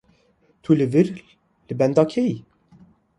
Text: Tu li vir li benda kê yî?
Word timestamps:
Tu 0.67 0.77
li 0.79 0.87
vir 0.95 1.07
li 1.67 1.73
benda 1.81 2.03
kê 2.11 2.23
yî? 2.29 2.37